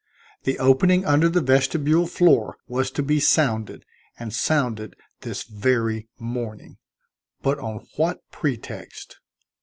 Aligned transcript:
The 0.45 0.57
opening 0.57 1.05
under 1.05 1.29
the 1.29 1.41
vestibule 1.43 2.07
floor 2.07 2.57
was 2.67 2.89
to 2.89 3.03
be 3.03 3.19
sounded, 3.19 3.85
and 4.17 4.33
sounded 4.33 4.95
this 5.19 5.43
very 5.43 6.07
morning, 6.17 6.79
but 7.43 7.59
on 7.59 7.85
what 7.97 8.19
pretext? 8.31 9.19